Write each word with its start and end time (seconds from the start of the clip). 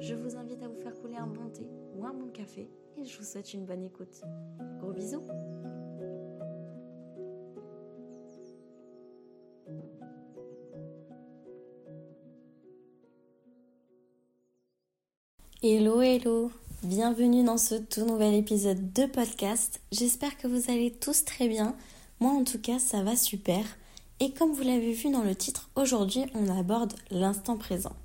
je 0.00 0.14
vous 0.14 0.36
invite 0.36 0.62
à 0.62 0.68
vous 0.68 0.80
faire 0.80 0.94
couler 1.00 1.16
un 1.16 1.26
bon 1.26 1.48
thé 1.50 1.66
ou 1.94 2.04
un 2.04 2.12
bon 2.12 2.28
café 2.28 2.68
et 2.96 3.04
je 3.04 3.18
vous 3.18 3.24
souhaite 3.24 3.54
une 3.54 3.64
bonne 3.64 3.82
écoute. 3.82 4.22
Gros 4.78 4.92
bisous 4.92 5.22
Hello 15.62 16.02
hello 16.02 16.50
Bienvenue 16.82 17.42
dans 17.42 17.56
ce 17.56 17.76
tout 17.76 18.04
nouvel 18.04 18.34
épisode 18.34 18.92
de 18.92 19.06
podcast. 19.06 19.80
J'espère 19.90 20.36
que 20.36 20.46
vous 20.46 20.70
allez 20.70 20.90
tous 20.90 21.24
très 21.24 21.48
bien. 21.48 21.74
Moi 22.20 22.30
en 22.32 22.44
tout 22.44 22.60
cas 22.60 22.78
ça 22.78 23.02
va 23.02 23.16
super. 23.16 23.64
Et 24.20 24.32
comme 24.32 24.52
vous 24.52 24.62
l'avez 24.62 24.92
vu 24.92 25.10
dans 25.10 25.22
le 25.22 25.34
titre, 25.34 25.70
aujourd'hui 25.76 26.26
on 26.34 26.48
aborde 26.50 26.92
l'instant 27.10 27.56
présent. 27.56 27.96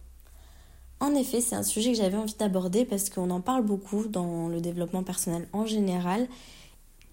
En 1.00 1.16
effet, 1.16 1.40
c'est 1.40 1.56
un 1.56 1.64
sujet 1.64 1.92
que 1.92 1.98
j'avais 1.98 2.18
envie 2.18 2.36
d'aborder 2.36 2.84
parce 2.84 3.10
qu'on 3.10 3.30
en 3.30 3.40
parle 3.40 3.64
beaucoup 3.64 4.08
dans 4.08 4.50
le 4.50 4.60
développement 4.60 5.04
personnel 5.04 5.48
en 5.54 5.66
général. 5.66 6.28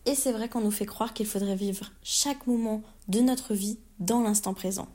Et 0.07 0.15
c'est 0.15 0.33
vrai 0.33 0.49
qu'on 0.49 0.61
nous 0.61 0.71
fait 0.71 0.87
croire 0.87 1.15
qu'il 1.15 1.27
faudrait 1.27 1.57
vivre 1.57 1.93
chaque 2.03 2.47
moment 2.47 2.83
de 3.09 3.21
notre 3.21 3.55
vie 3.55 3.79
dans 4.01 4.23
l'instant 4.23 4.55
présent. 4.55 4.89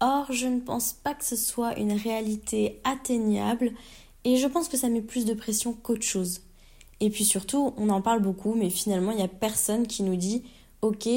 Or, 0.00 0.32
je 0.32 0.46
ne 0.46 0.60
pense 0.60 0.92
pas 0.92 1.14
que 1.14 1.24
ce 1.24 1.36
soit 1.36 1.78
une 1.78 1.92
réalité 1.92 2.80
atteignable 2.84 3.72
et 4.24 4.36
je 4.36 4.46
pense 4.46 4.68
que 4.68 4.76
ça 4.76 4.88
met 4.88 5.00
plus 5.00 5.24
de 5.24 5.34
pression 5.34 5.72
qu'autre 5.72 6.02
chose. 6.02 6.40
Et 7.00 7.10
puis 7.10 7.24
surtout, 7.24 7.74
on 7.76 7.88
en 7.90 8.02
parle 8.02 8.20
beaucoup, 8.20 8.54
mais 8.54 8.70
finalement, 8.70 9.12
il 9.12 9.18
n'y 9.18 9.22
a 9.22 9.28
personne 9.28 9.86
qui 9.86 10.02
nous 10.02 10.16
dit 10.16 10.42
Ok, 10.82 11.08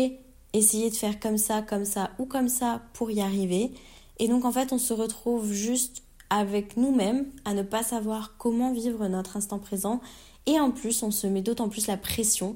essayez 0.53 0.89
de 0.89 0.95
faire 0.95 1.19
comme 1.19 1.37
ça, 1.37 1.61
comme 1.61 1.85
ça 1.85 2.11
ou 2.19 2.25
comme 2.25 2.49
ça 2.49 2.81
pour 2.93 3.11
y 3.11 3.21
arriver. 3.21 3.71
Et 4.19 4.27
donc, 4.27 4.45
en 4.45 4.51
fait, 4.51 4.73
on 4.73 4.77
se 4.77 4.93
retrouve 4.93 5.51
juste 5.51 6.03
avec 6.29 6.77
nous-mêmes 6.77 7.25
à 7.45 7.53
ne 7.53 7.63
pas 7.63 7.83
savoir 7.83 8.35
comment 8.37 8.73
vivre 8.73 9.07
notre 9.07 9.37
instant 9.37 9.59
présent. 9.59 10.01
Et 10.45 10.59
en 10.59 10.71
plus, 10.71 11.03
on 11.03 11.11
se 11.11 11.27
met 11.27 11.41
d'autant 11.41 11.69
plus 11.69 11.87
la 11.87 11.97
pression, 11.97 12.55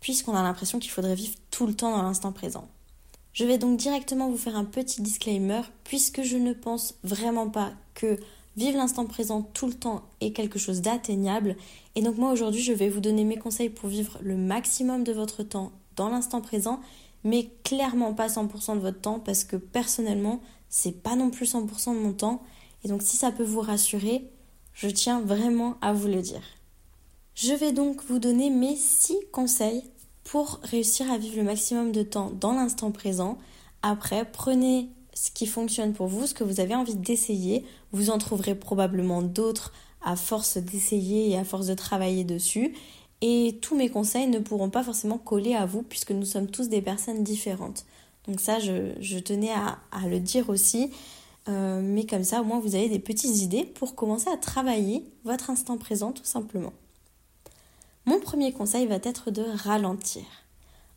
puisqu'on 0.00 0.34
a 0.34 0.42
l'impression 0.42 0.78
qu'il 0.78 0.90
faudrait 0.90 1.14
vivre 1.14 1.34
tout 1.50 1.66
le 1.66 1.74
temps 1.74 1.96
dans 1.96 2.02
l'instant 2.02 2.32
présent. 2.32 2.68
Je 3.32 3.44
vais 3.44 3.58
donc 3.58 3.76
directement 3.78 4.30
vous 4.30 4.36
faire 4.36 4.56
un 4.56 4.64
petit 4.64 5.02
disclaimer, 5.02 5.62
puisque 5.84 6.22
je 6.22 6.36
ne 6.36 6.52
pense 6.52 6.94
vraiment 7.04 7.48
pas 7.48 7.72
que 7.94 8.18
Vivre 8.58 8.76
l'instant 8.76 9.06
présent 9.06 9.42
tout 9.54 9.68
le 9.68 9.72
temps 9.72 10.02
est 10.20 10.32
quelque 10.32 10.58
chose 10.58 10.80
d'atteignable. 10.80 11.54
Et 11.94 12.02
donc 12.02 12.18
moi 12.18 12.32
aujourd'hui, 12.32 12.60
je 12.60 12.72
vais 12.72 12.88
vous 12.88 12.98
donner 12.98 13.22
mes 13.22 13.36
conseils 13.36 13.70
pour 13.70 13.88
vivre 13.88 14.18
le 14.20 14.36
maximum 14.36 15.04
de 15.04 15.12
votre 15.12 15.44
temps 15.44 15.70
dans 15.94 16.08
l'instant 16.08 16.40
présent, 16.40 16.80
mais 17.22 17.50
clairement 17.62 18.14
pas 18.14 18.26
100% 18.26 18.74
de 18.74 18.80
votre 18.80 19.00
temps 19.00 19.20
parce 19.20 19.44
que 19.44 19.54
personnellement, 19.54 20.40
c'est 20.68 21.04
pas 21.04 21.14
non 21.14 21.30
plus 21.30 21.54
100% 21.54 21.94
de 21.94 22.00
mon 22.00 22.12
temps. 22.12 22.42
Et 22.84 22.88
donc 22.88 23.02
si 23.02 23.16
ça 23.16 23.32
peut 23.32 23.44
vous 23.44 23.60
rassurer, 23.60 24.30
je 24.72 24.88
tiens 24.88 25.20
vraiment 25.20 25.76
à 25.80 25.92
vous 25.92 26.08
le 26.08 26.22
dire. 26.22 26.42
Je 27.34 27.52
vais 27.52 27.72
donc 27.72 28.02
vous 28.08 28.18
donner 28.18 28.50
mes 28.50 28.76
6 28.76 29.16
conseils 29.32 29.84
pour 30.24 30.60
réussir 30.62 31.10
à 31.10 31.18
vivre 31.18 31.36
le 31.36 31.44
maximum 31.44 31.92
de 31.92 32.02
temps 32.02 32.30
dans 32.30 32.52
l'instant 32.52 32.90
présent. 32.90 33.38
Après, 33.82 34.24
prenez 34.30 34.88
ce 35.14 35.30
qui 35.30 35.46
fonctionne 35.46 35.94
pour 35.94 36.06
vous, 36.06 36.26
ce 36.26 36.34
que 36.34 36.44
vous 36.44 36.60
avez 36.60 36.74
envie 36.74 36.94
d'essayer. 36.94 37.64
Vous 37.92 38.10
en 38.10 38.18
trouverez 38.18 38.54
probablement 38.54 39.22
d'autres 39.22 39.72
à 40.02 40.16
force 40.16 40.58
d'essayer 40.58 41.30
et 41.30 41.38
à 41.38 41.44
force 41.44 41.66
de 41.66 41.74
travailler 41.74 42.24
dessus. 42.24 42.74
Et 43.20 43.58
tous 43.60 43.76
mes 43.76 43.88
conseils 43.88 44.28
ne 44.28 44.38
pourront 44.38 44.70
pas 44.70 44.84
forcément 44.84 45.18
coller 45.18 45.54
à 45.54 45.66
vous 45.66 45.82
puisque 45.82 46.12
nous 46.12 46.24
sommes 46.24 46.48
tous 46.48 46.68
des 46.68 46.82
personnes 46.82 47.24
différentes. 47.24 47.84
Donc 48.28 48.40
ça, 48.40 48.58
je, 48.58 49.18
tenais 49.18 49.50
à, 49.50 49.78
le 50.06 50.20
dire 50.20 50.50
aussi. 50.50 50.90
Euh, 51.48 51.80
mais 51.82 52.04
comme 52.04 52.24
ça, 52.24 52.40
au 52.40 52.44
moins, 52.44 52.60
vous 52.60 52.74
avez 52.74 52.88
des 52.88 52.98
petites 52.98 53.42
idées 53.42 53.64
pour 53.64 53.94
commencer 53.94 54.28
à 54.28 54.36
travailler 54.36 55.04
votre 55.24 55.50
instant 55.50 55.78
présent 55.78 56.12
tout 56.12 56.24
simplement. 56.24 56.72
Mon 58.04 58.20
premier 58.20 58.52
conseil 58.52 58.86
va 58.86 58.96
être 58.96 59.30
de 59.30 59.42
ralentir. 59.64 60.24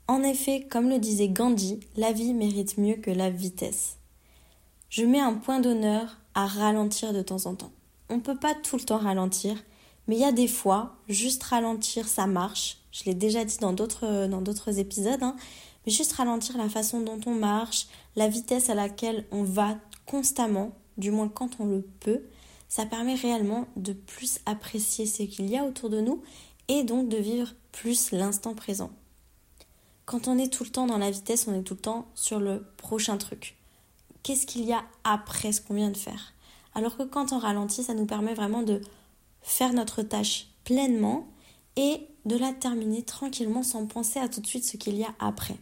En 0.08 0.24
effet, 0.24 0.68
comme 0.70 0.90
le 0.90 1.00
disait 1.00 1.30
Gandhi, 1.30 1.80
la 1.96 2.12
vie 2.12 2.34
mérite 2.34 2.78
mieux 2.78 2.96
que 2.96 3.12
la 3.12 3.30
vitesse 3.30 3.98
je 4.92 5.06
mets 5.06 5.22
un 5.22 5.34
point 5.34 5.62
d'honneur 5.62 6.18
à 6.36 6.46
ralentir 6.46 7.14
de 7.14 7.22
temps 7.22 7.46
en 7.46 7.56
temps. 7.56 7.72
On 8.10 8.18
ne 8.18 8.22
peut 8.22 8.38
pas 8.38 8.54
tout 8.54 8.76
le 8.76 8.84
temps 8.84 8.98
ralentir, 8.98 9.56
mais 10.08 10.18
il 10.18 10.22
y 10.22 10.26
a 10.26 10.34
des 10.34 10.50
fois, 10.50 10.98
juste 11.08 11.42
ralentir, 11.44 12.08
ça 12.08 12.28
marche. 12.28 12.78
Je 12.92 13.06
l'ai 13.06 13.14
déjà 13.14 13.46
dit 13.46 13.58
dans 13.60 13.72
d'autres, 13.72 14.80
épisodes, 14.80 15.24
hein. 15.24 15.38
mais 15.86 15.94
juste 15.94 16.12
ralentir 16.12 16.58
la 16.58 16.68
façon 16.68 17.00
dont 17.00 17.22
on 17.26 17.34
marche, 17.34 17.88
la 18.18 18.28
vitesse 18.28 18.70
à 18.70 18.76
laquelle 18.76 19.26
on 19.32 19.44
va 19.44 19.78
constamment, 20.12 20.74
du 20.98 21.10
moins 21.10 21.30
quand 21.30 21.60
on 21.60 21.66
le 21.66 21.82
peut, 21.82 22.22
ça 22.70 22.86
permet 22.86 23.16
réellement 23.16 23.66
de 23.78 23.94
plus 23.94 24.40
apprécier 24.46 25.06
ce 25.06 25.24
qu'il 25.24 25.50
y 25.50 25.58
a 25.58 25.64
autour 25.64 25.90
de 25.90 26.02
nous 26.02 26.22
et 26.68 26.84
donc 26.84 27.10
de 27.10 27.18
vivre 27.18 27.50
plus 27.72 28.12
l'instant 28.12 28.54
présent. 28.54 28.92
Quand 30.06 30.28
on 30.28 30.38
est 30.38 30.52
tout 30.52 30.64
le 30.64 30.70
temps 30.70 30.86
dans 30.86 30.98
la 30.98 31.10
vitesse, 31.10 31.48
on 31.48 31.58
est 31.58 31.64
tout 31.64 31.74
le 31.74 31.80
temps 31.80 32.08
sur 32.14 32.40
le 32.40 32.64
prochain 32.78 33.18
truc 33.18 33.58
qu'est-ce 34.24 34.46
qu'il 34.46 34.64
y 34.66 34.74
a 34.74 34.84
après 35.04 35.52
ce 35.52 35.62
qu'on 35.62 35.74
vient 35.74 35.90
de 35.90 35.98
faire? 35.98 36.34
Alors 36.74 36.98
que 36.98 37.04
quand 37.04 37.34
on 37.34 37.40
ralentit, 37.40 37.84
ça 37.84 37.94
nous 37.94 38.06
permet 38.06 38.34
vraiment 38.34 38.62
de 38.62 38.82
faire 39.42 39.74
notre 39.74 40.04
tâche 40.04 40.48
pleinement 40.64 41.28
et 41.76 42.08
de 42.26 42.38
la 42.38 42.54
terminer 42.54 43.04
tranquillement 43.04 43.64
sans 43.64 43.86
penser 43.86 44.20
à 44.20 44.30
tout 44.30 44.42
de 44.42 44.48
suite 44.48 44.66
ce 44.66 44.78
qu'il 44.78 44.96
y 44.96 45.04
a 45.04 45.14
après. 45.20 45.58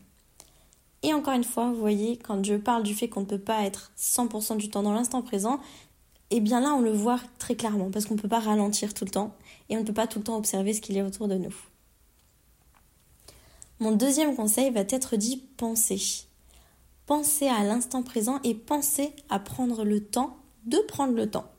Et 1.04 1.14
encore 1.14 1.34
une 1.34 1.44
fois, 1.44 1.70
vous 1.70 1.80
voyez, 1.80 2.18
quand 2.18 2.44
je 2.44 2.56
parle 2.56 2.84
du 2.84 2.94
fait 2.94 3.08
qu'on 3.08 3.22
ne 3.22 3.26
peut 3.26 3.40
pas 3.40 3.64
être 3.64 3.92
100% 3.98 4.58
du 4.58 4.70
temps 4.70 4.84
dans 4.84 4.94
l'instant 4.94 5.22
présent, 5.22 5.60
eh 6.30 6.42
bien 6.42 6.60
là, 6.62 6.74
on 6.74 6.82
le 6.82 6.92
voit 6.92 7.20
très 7.38 7.56
clairement, 7.56 7.90
parce 7.90 8.06
qu'on 8.06 8.16
ne 8.16 8.20
peut 8.20 8.28
pas 8.28 8.40
ralentir 8.40 8.94
tout 8.94 9.06
le 9.06 9.12
temps, 9.12 9.36
et 9.70 9.78
on 9.78 9.82
ne 9.82 9.86
peut 9.86 9.94
pas 9.94 10.08
tout 10.08 10.20
le 10.20 10.26
temps 10.26 10.38
observer 10.38 10.74
ce 10.74 10.82
qu'il 10.82 10.96
y 10.96 11.00
a 11.00 11.06
autour 11.06 11.28
de 11.28 11.36
nous. 11.36 11.56
Mon 13.80 13.94
deuxième 13.94 14.36
conseil 14.36 14.72
va 14.72 14.82
être 14.82 15.16
d'y 15.16 15.38
penser. 15.38 16.26
Pensez 17.06 17.48
à 17.48 17.64
l'instant 17.64 18.04
présent 18.04 18.40
et 18.44 18.54
pensez 18.54 19.14
à 19.30 19.40
prendre 19.40 19.86
le 19.86 20.04
temps 20.04 20.38
de 20.66 20.78
prendre 20.80 21.14
le 21.14 21.32
temps. 21.32 21.50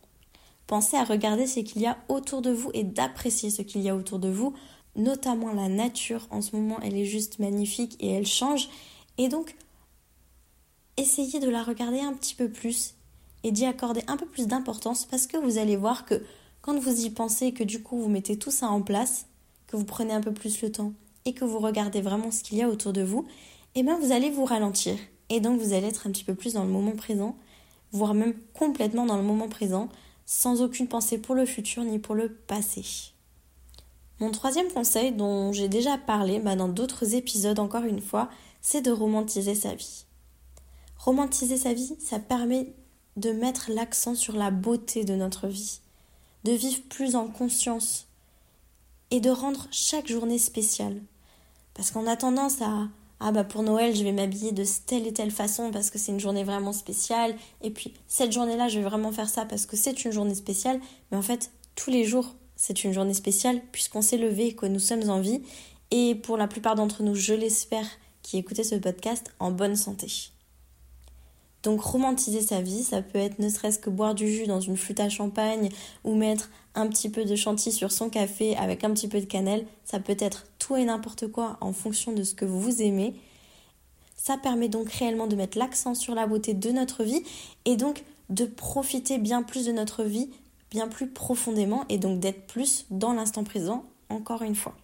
Pensez 0.66 0.96
à 0.96 1.04
regarder 1.04 1.46
ce 1.46 1.60
qu'il 1.60 1.82
y 1.82 1.86
a 1.86 1.96
autour 2.08 2.42
de 2.42 2.52
vous 2.52 2.70
et 2.74 2.84
d'apprécier 2.84 3.50
ce 3.50 3.62
qu'il 3.62 3.80
y 3.80 3.88
a 3.88 3.96
autour 3.96 4.18
de 4.18 4.28
vous, 4.28 4.54
notamment 4.94 5.52
la 5.52 5.68
nature. 5.68 6.28
En 6.30 6.42
ce 6.42 6.54
moment, 6.54 6.78
elle 6.82 6.96
est 6.96 7.06
juste 7.06 7.38
magnifique 7.38 7.96
et 7.98 8.12
elle 8.12 8.26
change. 8.26 8.68
Et 9.20 9.28
donc, 9.28 9.54
essayez 10.96 11.40
de 11.40 11.50
la 11.50 11.62
regarder 11.62 12.00
un 12.00 12.14
petit 12.14 12.34
peu 12.34 12.48
plus 12.48 12.94
et 13.44 13.52
d'y 13.52 13.66
accorder 13.66 14.02
un 14.06 14.16
peu 14.16 14.24
plus 14.24 14.46
d'importance 14.46 15.04
parce 15.04 15.26
que 15.26 15.36
vous 15.36 15.58
allez 15.58 15.76
voir 15.76 16.06
que 16.06 16.24
quand 16.62 16.78
vous 16.78 17.04
y 17.04 17.10
pensez 17.10 17.52
que 17.52 17.62
du 17.62 17.82
coup 17.82 18.00
vous 18.00 18.08
mettez 18.08 18.38
tout 18.38 18.50
ça 18.50 18.68
en 18.68 18.80
place, 18.80 19.26
que 19.66 19.76
vous 19.76 19.84
prenez 19.84 20.14
un 20.14 20.22
peu 20.22 20.32
plus 20.32 20.62
le 20.62 20.72
temps 20.72 20.94
et 21.26 21.34
que 21.34 21.44
vous 21.44 21.58
regardez 21.58 22.00
vraiment 22.00 22.30
ce 22.30 22.42
qu'il 22.42 22.56
y 22.56 22.62
a 22.62 22.68
autour 22.70 22.94
de 22.94 23.02
vous, 23.02 23.26
eh 23.74 23.82
bien 23.82 23.98
vous 23.98 24.10
allez 24.10 24.30
vous 24.30 24.46
ralentir 24.46 24.96
et 25.28 25.40
donc 25.40 25.60
vous 25.60 25.74
allez 25.74 25.88
être 25.88 26.06
un 26.06 26.12
petit 26.12 26.24
peu 26.24 26.34
plus 26.34 26.54
dans 26.54 26.64
le 26.64 26.70
moment 26.70 26.92
présent, 26.92 27.36
voire 27.92 28.14
même 28.14 28.32
complètement 28.54 29.04
dans 29.04 29.18
le 29.18 29.22
moment 29.22 29.48
présent, 29.48 29.90
sans 30.24 30.62
aucune 30.62 30.88
pensée 30.88 31.18
pour 31.18 31.34
le 31.34 31.44
futur 31.44 31.84
ni 31.84 31.98
pour 31.98 32.14
le 32.14 32.30
passé. 32.30 33.12
Mon 34.18 34.30
troisième 34.30 34.68
conseil, 34.68 35.12
dont 35.12 35.52
j'ai 35.52 35.68
déjà 35.68 35.98
parlé 35.98 36.40
bah, 36.40 36.56
dans 36.56 36.68
d'autres 36.68 37.14
épisodes 37.14 37.58
encore 37.58 37.84
une 37.84 38.00
fois, 38.00 38.30
c'est 38.60 38.82
de 38.82 38.90
romantiser 38.90 39.54
sa 39.54 39.74
vie. 39.74 40.04
Romantiser 40.98 41.56
sa 41.56 41.72
vie, 41.72 41.96
ça 41.98 42.18
permet 42.18 42.74
de 43.16 43.32
mettre 43.32 43.70
l'accent 43.70 44.14
sur 44.14 44.36
la 44.36 44.50
beauté 44.50 45.04
de 45.04 45.14
notre 45.14 45.48
vie, 45.48 45.80
de 46.44 46.52
vivre 46.52 46.82
plus 46.88 47.16
en 47.16 47.28
conscience 47.28 48.06
et 49.10 49.20
de 49.20 49.30
rendre 49.30 49.66
chaque 49.70 50.08
journée 50.08 50.38
spéciale. 50.38 51.00
Parce 51.74 51.90
qu'on 51.90 52.06
a 52.06 52.16
tendance 52.16 52.60
à 52.62 52.88
ah 53.22 53.32
bah 53.32 53.44
pour 53.44 53.62
Noël 53.62 53.94
je 53.94 54.02
vais 54.02 54.12
m'habiller 54.12 54.50
de 54.50 54.64
telle 54.86 55.06
et 55.06 55.12
telle 55.12 55.30
façon 55.30 55.70
parce 55.70 55.90
que 55.90 55.98
c'est 55.98 56.10
une 56.10 56.20
journée 56.20 56.42
vraiment 56.42 56.72
spéciale 56.72 57.36
et 57.60 57.70
puis 57.70 57.92
cette 58.08 58.32
journée-là 58.32 58.68
je 58.68 58.78
vais 58.78 58.84
vraiment 58.86 59.12
faire 59.12 59.28
ça 59.28 59.44
parce 59.44 59.66
que 59.66 59.76
c'est 59.76 60.06
une 60.06 60.10
journée 60.10 60.34
spéciale 60.34 60.80
mais 61.10 61.18
en 61.18 61.22
fait 61.22 61.50
tous 61.74 61.90
les 61.90 62.04
jours 62.04 62.34
c'est 62.56 62.82
une 62.82 62.94
journée 62.94 63.12
spéciale 63.12 63.60
puisqu'on 63.72 64.00
s'est 64.00 64.16
levé 64.16 64.54
que 64.54 64.64
nous 64.64 64.78
sommes 64.78 65.10
en 65.10 65.20
vie 65.20 65.42
et 65.90 66.14
pour 66.14 66.38
la 66.38 66.48
plupart 66.48 66.76
d'entre 66.76 67.02
nous 67.02 67.14
je 67.14 67.34
l'espère 67.34 67.86
qui 68.30 68.38
écoutaient 68.38 68.62
ce 68.62 68.76
podcast 68.76 69.34
en 69.40 69.50
bonne 69.50 69.74
santé. 69.74 70.06
Donc 71.64 71.80
romantiser 71.80 72.40
sa 72.40 72.60
vie, 72.60 72.84
ça 72.84 73.02
peut 73.02 73.18
être 73.18 73.40
ne 73.40 73.48
serait-ce 73.48 73.80
que 73.80 73.90
boire 73.90 74.14
du 74.14 74.30
jus 74.30 74.46
dans 74.46 74.60
une 74.60 74.76
flûte 74.76 75.00
à 75.00 75.08
champagne 75.08 75.68
ou 76.04 76.14
mettre 76.14 76.48
un 76.76 76.86
petit 76.86 77.08
peu 77.10 77.24
de 77.24 77.34
chantilly 77.34 77.74
sur 77.74 77.90
son 77.90 78.08
café 78.08 78.56
avec 78.56 78.84
un 78.84 78.92
petit 78.92 79.08
peu 79.08 79.18
de 79.18 79.26
cannelle. 79.26 79.66
Ça 79.84 79.98
peut 79.98 80.16
être 80.20 80.46
tout 80.60 80.76
et 80.76 80.84
n'importe 80.84 81.26
quoi 81.26 81.58
en 81.60 81.72
fonction 81.72 82.12
de 82.12 82.22
ce 82.22 82.36
que 82.36 82.44
vous 82.44 82.82
aimez. 82.82 83.14
Ça 84.14 84.36
permet 84.36 84.68
donc 84.68 84.92
réellement 84.92 85.26
de 85.26 85.34
mettre 85.34 85.58
l'accent 85.58 85.96
sur 85.96 86.14
la 86.14 86.28
beauté 86.28 86.54
de 86.54 86.70
notre 86.70 87.02
vie 87.02 87.24
et 87.64 87.74
donc 87.74 88.04
de 88.28 88.44
profiter 88.44 89.18
bien 89.18 89.42
plus 89.42 89.66
de 89.66 89.72
notre 89.72 90.04
vie, 90.04 90.30
bien 90.70 90.86
plus 90.86 91.08
profondément 91.08 91.84
et 91.88 91.98
donc 91.98 92.20
d'être 92.20 92.46
plus 92.46 92.86
dans 92.90 93.12
l'instant 93.12 93.42
présent, 93.42 93.84
encore 94.08 94.42
une 94.42 94.54
fois. 94.54 94.76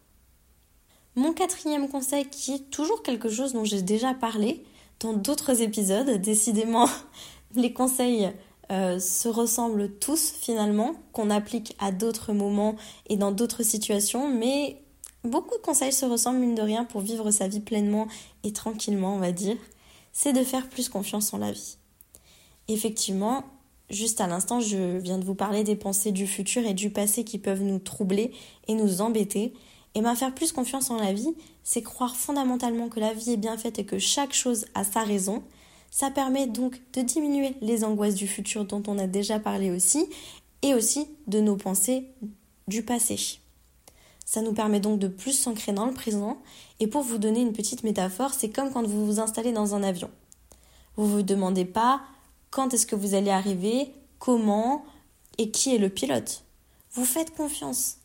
Mon 1.17 1.33
quatrième 1.33 1.89
conseil 1.89 2.27
qui 2.27 2.53
est 2.53 2.71
toujours 2.71 3.03
quelque 3.03 3.31
chose 3.31 3.55
dont 3.55 3.65
j'ai 3.65 3.81
déjà 3.81 4.13
parlé 4.13 4.63
dans 5.01 5.15
d'autres 5.15 5.63
épisodes, 5.63 6.11
décidément 6.21 6.89
les 7.55 7.73
conseils 7.73 8.31
euh, 8.71 8.99
se 8.99 9.29
ressemblent 9.29 9.91
tous 9.99 10.33
finalement, 10.33 10.95
qu'on 11.13 11.31
applique 11.31 11.75
à 11.79 11.91
d'autres 11.91 12.35
moments 12.35 12.77
et 13.09 13.17
dans 13.17 13.33
d'autres 13.33 13.63
situations, 13.63 14.29
mais 14.29 14.83
beaucoup 15.25 15.57
de 15.57 15.63
conseils 15.63 15.93
se 15.93 16.05
ressemblent 16.05 16.39
mine 16.39 16.55
de 16.55 16.63
rien 16.63 16.85
pour 16.85 17.01
vivre 17.01 17.31
sa 17.31 17.49
vie 17.49 17.61
pleinement 17.61 18.09
et 18.45 18.53
tranquillement, 18.53 19.15
on 19.15 19.19
va 19.19 19.33
dire. 19.33 19.57
C'est 20.13 20.35
de 20.35 20.45
faire 20.45 20.69
plus 20.69 20.91
confiance 20.91 21.33
en 21.33 21.39
la 21.39 21.53
vie. 21.53 21.77
Effectivement, 22.69 23.45
juste 23.89 24.21
à 24.21 24.27
l'instant, 24.27 24.61
je 24.61 24.99
viens 24.99 25.19
de 25.19 25.25
vous 25.25 25.35
parler 25.35 25.65
des 25.65 25.77
pensées 25.77 26.13
du 26.13 26.27
futur 26.27 26.67
et 26.67 26.75
du 26.75 26.91
passé 26.91 27.25
qui 27.25 27.39
peuvent 27.39 27.63
nous 27.63 27.79
troubler 27.79 28.33
et 28.69 28.75
nous 28.75 29.01
embêter. 29.01 29.55
Et 29.97 30.03
bien 30.03 30.15
faire 30.15 30.35
plus 30.35 30.53
confiance 30.53 30.91
en 30.91 30.99
la 30.99 31.15
vie, 31.15 31.35
c'est 31.65 31.81
croire 31.81 32.17
fondamentalement 32.17 32.91
que 32.91 33.01
la 33.01 33.15
vie 33.15 33.33
est 33.33 33.39
bien 33.39 33.57
faite 33.57 33.79
et 33.79 33.87
que 33.87 33.99
chaque 33.99 34.35
chose 34.35 34.67
a 34.75 34.85
sa 34.85 35.03
raison. 35.03 35.43
Ça 35.91 36.11
permet 36.11 36.47
donc 36.47 36.83
de 36.93 37.01
diminuer 37.01 37.55
les 37.63 37.83
angoisses 37.83 38.15
du 38.15 38.29
futur 38.29 38.67
dont 38.67 38.83
on 38.89 38.99
a 38.99 39.07
déjà 39.07 39.41
parlé 39.41 39.71
aussi, 39.71 40.05
et 40.61 40.75
aussi 40.75 41.09
de 41.29 41.41
nos 41.41 41.57
pensées 41.57 42.11
du 42.69 42.83
passé. 42.83 43.39
Ça 44.27 44.43
nous 44.43 44.53
permet 44.53 44.81
donc 44.81 44.99
de 44.99 45.09
plus 45.09 45.33
s'ancrer 45.33 45.73
dans 45.73 45.87
le 45.87 45.95
présent, 45.95 46.37
et 46.79 46.89
pour 46.89 47.01
vous 47.01 47.17
donner 47.17 47.41
une 47.41 47.55
petite 47.55 47.83
métaphore, 47.83 48.35
c'est 48.35 48.51
comme 48.51 48.71
quand 48.71 48.87
vous 48.87 49.07
vous 49.07 49.19
installez 49.19 49.53
dans 49.53 49.75
un 49.75 49.83
avion. 49.83 50.11
Vous 50.97 51.07
vous 51.07 51.23
demandez 51.23 51.65
pas 51.65 52.03
quand 52.51 52.75
est-ce 52.75 52.87
que 52.87 52.97
vous 52.97 53.15
allez 53.15 53.31
arriver, 53.31 53.91
comment 54.19 54.85
et 55.39 55.51
qui 55.51 55.75
est 55.75 55.79
le 55.79 55.89
pilote. 55.89 56.45
Vous 56.93 57.07
faites 57.07 57.35
confiance. 57.35 57.97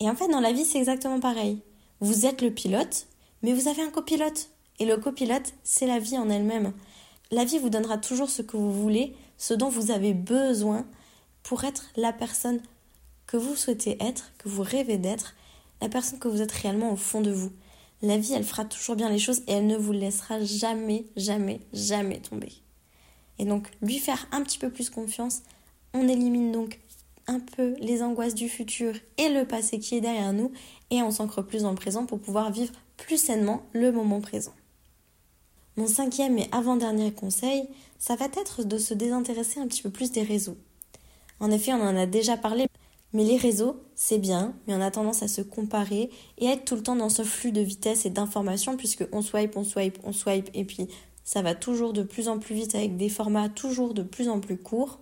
Et 0.00 0.08
en 0.08 0.14
fait, 0.14 0.28
dans 0.28 0.40
la 0.40 0.52
vie, 0.52 0.64
c'est 0.64 0.78
exactement 0.78 1.20
pareil. 1.20 1.60
Vous 2.00 2.26
êtes 2.26 2.42
le 2.42 2.52
pilote, 2.52 3.06
mais 3.42 3.52
vous 3.52 3.68
avez 3.68 3.82
un 3.82 3.90
copilote. 3.90 4.50
Et 4.78 4.86
le 4.86 4.96
copilote, 4.96 5.54
c'est 5.64 5.86
la 5.86 5.98
vie 5.98 6.18
en 6.18 6.30
elle-même. 6.30 6.72
La 7.30 7.44
vie 7.44 7.58
vous 7.58 7.70
donnera 7.70 7.98
toujours 7.98 8.30
ce 8.30 8.42
que 8.42 8.56
vous 8.56 8.72
voulez, 8.72 9.14
ce 9.36 9.54
dont 9.54 9.68
vous 9.68 9.90
avez 9.90 10.14
besoin 10.14 10.86
pour 11.42 11.64
être 11.64 11.86
la 11.96 12.12
personne 12.12 12.60
que 13.26 13.36
vous 13.36 13.56
souhaitez 13.56 14.02
être, 14.02 14.32
que 14.38 14.48
vous 14.48 14.62
rêvez 14.62 14.98
d'être, 14.98 15.34
la 15.80 15.88
personne 15.88 16.18
que 16.18 16.28
vous 16.28 16.42
êtes 16.42 16.52
réellement 16.52 16.92
au 16.92 16.96
fond 16.96 17.20
de 17.20 17.30
vous. 17.30 17.52
La 18.00 18.16
vie, 18.16 18.32
elle 18.32 18.44
fera 18.44 18.64
toujours 18.64 18.96
bien 18.96 19.10
les 19.10 19.18
choses 19.18 19.42
et 19.46 19.52
elle 19.52 19.66
ne 19.66 19.76
vous 19.76 19.92
laissera 19.92 20.42
jamais, 20.44 21.06
jamais, 21.16 21.60
jamais 21.72 22.20
tomber. 22.20 22.52
Et 23.38 23.44
donc, 23.44 23.70
lui 23.82 23.98
faire 23.98 24.26
un 24.32 24.42
petit 24.42 24.58
peu 24.58 24.70
plus 24.70 24.90
confiance, 24.90 25.42
on 25.94 26.08
élimine 26.08 26.52
donc 26.52 26.80
un 27.28 27.38
peu 27.38 27.76
les 27.78 28.02
angoisses 28.02 28.34
du 28.34 28.48
futur 28.48 28.94
et 29.18 29.28
le 29.28 29.44
passé 29.44 29.78
qui 29.78 29.94
est 29.94 30.00
derrière 30.00 30.32
nous 30.32 30.50
et 30.90 31.02
on 31.02 31.10
s'ancre 31.10 31.42
plus 31.42 31.62
dans 31.62 31.70
le 31.70 31.76
présent 31.76 32.06
pour 32.06 32.18
pouvoir 32.18 32.50
vivre 32.50 32.72
plus 32.96 33.18
sainement 33.18 33.62
le 33.72 33.92
moment 33.92 34.20
présent. 34.20 34.54
Mon 35.76 35.86
cinquième 35.86 36.38
et 36.38 36.48
avant-dernier 36.50 37.12
conseil, 37.12 37.68
ça 37.98 38.16
va 38.16 38.24
être 38.24 38.64
de 38.64 38.78
se 38.78 38.94
désintéresser 38.94 39.60
un 39.60 39.68
petit 39.68 39.82
peu 39.82 39.90
plus 39.90 40.10
des 40.10 40.24
réseaux. 40.24 40.56
En 41.38 41.52
effet, 41.52 41.72
on 41.72 41.80
en 41.80 41.96
a 41.96 42.06
déjà 42.06 42.36
parlé, 42.36 42.66
mais 43.12 43.22
les 43.22 43.36
réseaux, 43.36 43.80
c'est 43.94 44.18
bien, 44.18 44.54
mais 44.66 44.74
on 44.74 44.80
a 44.80 44.90
tendance 44.90 45.22
à 45.22 45.28
se 45.28 45.40
comparer 45.40 46.10
et 46.38 46.46
être 46.46 46.64
tout 46.64 46.74
le 46.74 46.82
temps 46.82 46.96
dans 46.96 47.08
ce 47.08 47.22
flux 47.22 47.52
de 47.52 47.60
vitesse 47.60 48.06
et 48.06 48.10
d'informations 48.10 48.76
puisque 48.76 49.06
on 49.12 49.22
swipe, 49.22 49.56
on 49.56 49.62
swipe, 49.62 49.98
on 50.02 50.12
swipe 50.12 50.50
et 50.52 50.64
puis 50.64 50.88
ça 51.24 51.42
va 51.42 51.54
toujours 51.54 51.92
de 51.92 52.02
plus 52.02 52.28
en 52.28 52.38
plus 52.38 52.54
vite 52.54 52.74
avec 52.74 52.96
des 52.96 53.08
formats 53.08 53.48
toujours 53.48 53.94
de 53.94 54.02
plus 54.02 54.28
en 54.28 54.40
plus 54.40 54.56
courts. 54.56 54.98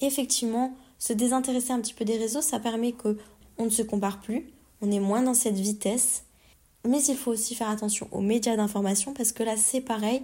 effectivement, 0.00 0.76
se 0.98 1.12
désintéresser 1.12 1.72
un 1.72 1.80
petit 1.80 1.94
peu 1.94 2.04
des 2.04 2.16
réseaux, 2.16 2.42
ça 2.42 2.58
permet 2.58 2.92
que 2.92 3.16
on 3.58 3.64
ne 3.64 3.70
se 3.70 3.82
compare 3.82 4.20
plus, 4.20 4.46
on 4.82 4.90
est 4.90 5.00
moins 5.00 5.22
dans 5.22 5.34
cette 5.34 5.58
vitesse. 5.58 6.24
Mais 6.86 7.02
il 7.04 7.16
faut 7.16 7.32
aussi 7.32 7.54
faire 7.54 7.70
attention 7.70 8.08
aux 8.12 8.20
médias 8.20 8.56
d'information 8.56 9.12
parce 9.12 9.32
que 9.32 9.42
là 9.42 9.56
c'est 9.56 9.80
pareil, 9.80 10.22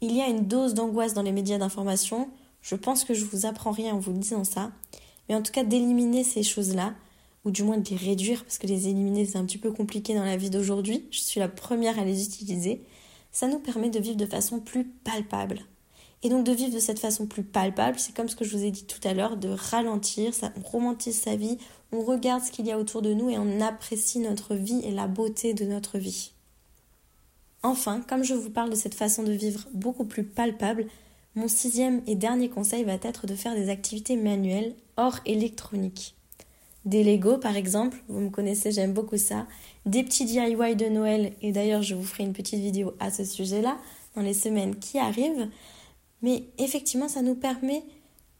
il 0.00 0.14
y 0.14 0.20
a 0.20 0.28
une 0.28 0.46
dose 0.46 0.74
d'angoisse 0.74 1.14
dans 1.14 1.22
les 1.22 1.32
médias 1.32 1.58
d'information. 1.58 2.28
Je 2.60 2.74
pense 2.74 3.04
que 3.04 3.14
je 3.14 3.24
vous 3.24 3.46
apprends 3.46 3.70
rien 3.70 3.94
en 3.94 3.98
vous 3.98 4.12
disant 4.12 4.44
ça, 4.44 4.72
mais 5.28 5.34
en 5.34 5.42
tout 5.42 5.52
cas 5.52 5.64
d'éliminer 5.64 6.24
ces 6.24 6.42
choses-là 6.42 6.94
ou 7.44 7.50
du 7.50 7.62
moins 7.62 7.78
de 7.78 7.88
les 7.88 7.96
réduire 7.96 8.44
parce 8.44 8.58
que 8.58 8.66
les 8.66 8.88
éliminer 8.88 9.24
c'est 9.24 9.38
un 9.38 9.44
petit 9.44 9.58
peu 9.58 9.72
compliqué 9.72 10.14
dans 10.14 10.24
la 10.24 10.36
vie 10.36 10.50
d'aujourd'hui. 10.50 11.06
Je 11.10 11.20
suis 11.20 11.40
la 11.40 11.48
première 11.48 11.98
à 11.98 12.04
les 12.04 12.24
utiliser 12.24 12.82
ça 13.32 13.48
nous 13.48 13.58
permet 13.58 13.90
de 13.90 13.98
vivre 13.98 14.16
de 14.16 14.26
façon 14.26 14.60
plus 14.60 14.84
palpable. 14.84 15.60
Et 16.22 16.28
donc 16.28 16.44
de 16.44 16.52
vivre 16.52 16.72
de 16.72 16.78
cette 16.78 17.00
façon 17.00 17.26
plus 17.26 17.42
palpable, 17.42 17.98
c'est 17.98 18.14
comme 18.14 18.28
ce 18.28 18.36
que 18.36 18.44
je 18.44 18.56
vous 18.56 18.64
ai 18.64 18.70
dit 18.70 18.84
tout 18.84 19.00
à 19.06 19.12
l'heure, 19.12 19.36
de 19.36 19.48
ralentir, 19.48 20.32
ça, 20.34 20.52
on 20.56 20.60
romantise 20.60 21.20
sa 21.20 21.34
vie, 21.34 21.58
on 21.90 22.02
regarde 22.02 22.44
ce 22.44 22.52
qu'il 22.52 22.66
y 22.66 22.72
a 22.72 22.78
autour 22.78 23.02
de 23.02 23.12
nous 23.12 23.28
et 23.28 23.38
on 23.38 23.60
apprécie 23.60 24.20
notre 24.20 24.54
vie 24.54 24.80
et 24.84 24.92
la 24.92 25.08
beauté 25.08 25.52
de 25.52 25.64
notre 25.64 25.98
vie. 25.98 26.32
Enfin, 27.64 28.00
comme 28.08 28.24
je 28.24 28.34
vous 28.34 28.50
parle 28.50 28.70
de 28.70 28.76
cette 28.76 28.94
façon 28.94 29.22
de 29.22 29.32
vivre 29.32 29.66
beaucoup 29.72 30.04
plus 30.04 30.24
palpable, 30.24 30.86
mon 31.34 31.48
sixième 31.48 32.02
et 32.06 32.14
dernier 32.14 32.48
conseil 32.48 32.84
va 32.84 32.94
être 32.94 33.26
de 33.26 33.34
faire 33.34 33.54
des 33.54 33.68
activités 33.68 34.16
manuelles 34.16 34.74
hors 34.96 35.18
électronique. 35.26 36.14
Des 36.84 37.04
Lego 37.04 37.38
par 37.38 37.56
exemple, 37.56 38.02
vous 38.08 38.20
me 38.20 38.30
connaissez, 38.30 38.72
j'aime 38.72 38.92
beaucoup 38.92 39.16
ça. 39.16 39.46
Des 39.86 40.02
petits 40.02 40.24
DIY 40.24 40.76
de 40.76 40.88
Noël, 40.88 41.32
et 41.40 41.52
d'ailleurs 41.52 41.82
je 41.82 41.94
vous 41.94 42.04
ferai 42.04 42.24
une 42.24 42.32
petite 42.32 42.60
vidéo 42.60 42.94
à 43.00 43.10
ce 43.10 43.24
sujet-là 43.24 43.76
dans 44.16 44.22
les 44.22 44.34
semaines 44.34 44.76
qui 44.76 44.98
arrivent. 44.98 45.48
Mais 46.22 46.44
effectivement, 46.58 47.08
ça 47.08 47.22
nous 47.22 47.34
permet 47.34 47.82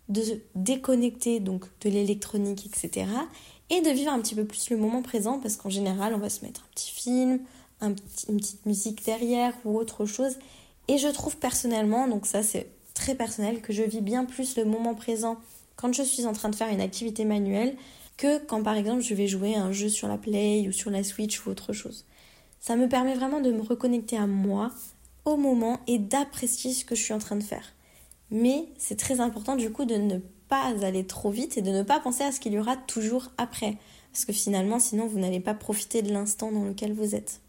de 0.08 0.22
se 0.22 0.32
déconnecter 0.54 1.40
donc 1.40 1.64
de 1.80 1.90
l'électronique, 1.90 2.66
etc. 2.66 3.06
Et 3.70 3.80
de 3.80 3.90
vivre 3.90 4.12
un 4.12 4.20
petit 4.20 4.34
peu 4.34 4.44
plus 4.44 4.70
le 4.70 4.76
moment 4.76 5.02
présent 5.02 5.38
parce 5.38 5.56
qu'en 5.56 5.70
général, 5.70 6.14
on 6.14 6.18
va 6.18 6.30
se 6.30 6.44
mettre 6.44 6.62
un 6.62 6.70
petit 6.74 6.90
film, 6.90 7.40
un 7.80 7.94
une 8.28 8.36
petite 8.36 8.66
musique 8.66 9.04
derrière 9.04 9.54
ou 9.64 9.78
autre 9.78 10.06
chose. 10.06 10.36
Et 10.88 10.98
je 10.98 11.08
trouve 11.08 11.36
personnellement, 11.36 12.08
donc 12.08 12.26
ça 12.26 12.42
c'est 12.42 12.68
très 12.94 13.14
personnel, 13.14 13.60
que 13.60 13.72
je 13.72 13.82
vis 13.82 14.00
bien 14.00 14.24
plus 14.24 14.56
le 14.56 14.64
moment 14.64 14.94
présent 14.94 15.36
quand 15.76 15.92
je 15.92 16.02
suis 16.02 16.26
en 16.26 16.32
train 16.32 16.48
de 16.48 16.54
faire 16.54 16.68
une 16.68 16.80
activité 16.80 17.24
manuelle 17.24 17.76
que 18.16 18.38
quand 18.38 18.62
par 18.62 18.76
exemple 18.76 19.00
je 19.00 19.14
vais 19.14 19.26
jouer 19.26 19.54
un 19.54 19.72
jeu 19.72 19.88
sur 19.88 20.06
la 20.06 20.18
Play 20.18 20.68
ou 20.68 20.72
sur 20.72 20.90
la 20.90 21.02
Switch 21.02 21.44
ou 21.44 21.50
autre 21.50 21.72
chose. 21.72 22.04
Ça 22.60 22.76
me 22.76 22.88
permet 22.88 23.14
vraiment 23.14 23.40
de 23.40 23.50
me 23.50 23.62
reconnecter 23.62 24.16
à 24.16 24.26
moi 24.26 24.70
au 25.24 25.36
moment 25.36 25.80
et 25.86 25.98
d'apprécier 25.98 26.72
ce 26.72 26.84
que 26.84 26.94
je 26.94 27.02
suis 27.02 27.14
en 27.14 27.18
train 27.18 27.36
de 27.36 27.42
faire. 27.42 27.74
Mais 28.30 28.66
c'est 28.78 28.98
très 28.98 29.20
important 29.20 29.56
du 29.56 29.70
coup 29.70 29.84
de 29.84 29.96
ne 29.96 30.18
pas 30.48 30.74
aller 30.82 31.06
trop 31.06 31.30
vite 31.30 31.56
et 31.56 31.62
de 31.62 31.70
ne 31.70 31.82
pas 31.82 32.00
penser 32.00 32.24
à 32.24 32.32
ce 32.32 32.40
qu'il 32.40 32.52
y 32.52 32.58
aura 32.58 32.76
toujours 32.76 33.30
après. 33.38 33.76
Parce 34.12 34.24
que 34.24 34.32
finalement, 34.32 34.78
sinon, 34.78 35.06
vous 35.06 35.18
n'allez 35.18 35.40
pas 35.40 35.54
profiter 35.54 36.02
de 36.02 36.12
l'instant 36.12 36.52
dans 36.52 36.64
lequel 36.64 36.92
vous 36.92 37.14
êtes. 37.14 37.40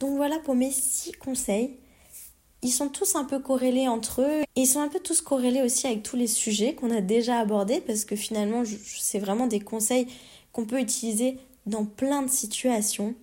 Donc 0.00 0.16
voilà 0.16 0.38
pour 0.38 0.54
mes 0.54 0.70
six 0.70 1.12
conseils 1.12 1.78
ils 2.64 2.70
sont 2.70 2.88
tous 2.88 3.14
un 3.14 3.24
peu 3.24 3.40
corrélés 3.40 3.88
entre 3.88 4.22
eux 4.22 4.40
et 4.56 4.62
ils 4.62 4.66
sont 4.66 4.80
un 4.80 4.88
peu 4.88 4.98
tous 4.98 5.20
corrélés 5.20 5.60
aussi 5.60 5.86
avec 5.86 6.02
tous 6.02 6.16
les 6.16 6.26
sujets 6.26 6.74
qu'on 6.74 6.90
a 6.90 7.02
déjà 7.02 7.38
abordés 7.38 7.82
parce 7.82 8.06
que 8.06 8.16
finalement 8.16 8.62
c'est 8.86 9.18
vraiment 9.18 9.46
des 9.46 9.60
conseils 9.60 10.06
qu'on 10.50 10.64
peut 10.64 10.80
utiliser 10.80 11.36
dans 11.66 11.84
plein 11.84 12.22
de 12.22 12.30
situations 12.30 13.14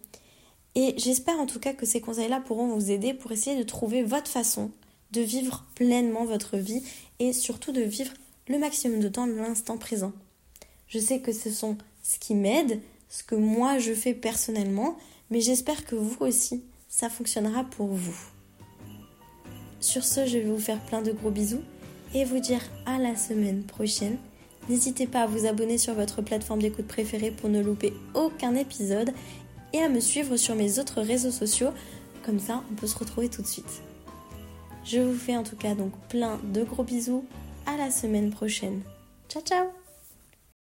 et 0.75 0.93
j'espère 0.97 1.39
en 1.39 1.45
tout 1.45 1.59
cas 1.59 1.73
que 1.73 1.85
ces 1.85 2.01
conseils-là 2.01 2.39
pourront 2.39 2.67
vous 2.67 2.91
aider 2.91 3.13
pour 3.13 3.31
essayer 3.31 3.57
de 3.57 3.63
trouver 3.63 4.03
votre 4.03 4.29
façon 4.29 4.71
de 5.11 5.21
vivre 5.21 5.65
pleinement 5.75 6.25
votre 6.25 6.57
vie 6.57 6.83
et 7.19 7.33
surtout 7.33 7.71
de 7.71 7.81
vivre 7.81 8.13
le 8.47 8.57
maximum 8.57 8.99
de 8.99 9.09
temps 9.09 9.25
l'instant 9.25 9.77
présent. 9.77 10.13
Je 10.87 10.99
sais 10.99 11.19
que 11.19 11.33
ce 11.33 11.49
sont 11.49 11.77
ce 12.03 12.17
qui 12.17 12.35
m'aide, 12.35 12.79
ce 13.09 13.23
que 13.23 13.35
moi 13.35 13.79
je 13.79 13.93
fais 13.93 14.13
personnellement, 14.13 14.97
mais 15.29 15.41
j'espère 15.41 15.85
que 15.85 15.95
vous 15.95 16.17
aussi, 16.21 16.63
ça 16.89 17.09
fonctionnera 17.09 17.63
pour 17.63 17.87
vous. 17.87 18.17
Sur 19.79 20.03
ce, 20.03 20.25
je 20.25 20.37
vais 20.37 20.49
vous 20.49 20.59
faire 20.59 20.79
plein 20.79 21.01
de 21.01 21.11
gros 21.11 21.31
bisous 21.31 21.63
et 22.13 22.25
vous 22.25 22.39
dire 22.39 22.61
à 22.85 22.97
la 22.97 23.15
semaine 23.15 23.63
prochaine. 23.63 24.17
N'hésitez 24.69 25.07
pas 25.07 25.23
à 25.23 25.27
vous 25.27 25.47
abonner 25.47 25.77
sur 25.77 25.95
votre 25.95 26.21
plateforme 26.21 26.61
d'écoute 26.61 26.87
préférée 26.87 27.31
pour 27.31 27.49
ne 27.49 27.61
louper 27.61 27.93
aucun 28.13 28.53
épisode 28.55 29.11
et 29.73 29.79
à 29.79 29.89
me 29.89 29.99
suivre 29.99 30.37
sur 30.37 30.55
mes 30.55 30.79
autres 30.79 31.01
réseaux 31.01 31.31
sociaux. 31.31 31.71
Comme 32.25 32.39
ça, 32.39 32.63
on 32.71 32.75
peut 32.75 32.87
se 32.87 32.97
retrouver 32.97 33.29
tout 33.29 33.41
de 33.41 33.47
suite. 33.47 33.81
Je 34.83 34.99
vous 34.99 35.17
fais 35.17 35.37
en 35.37 35.43
tout 35.43 35.55
cas 35.55 35.75
donc 35.75 35.91
plein 36.09 36.39
de 36.43 36.63
gros 36.63 36.83
bisous. 36.83 37.25
À 37.65 37.77
la 37.77 37.91
semaine 37.91 38.31
prochaine. 38.31 38.81
Ciao 39.29 39.41
ciao 39.43 39.80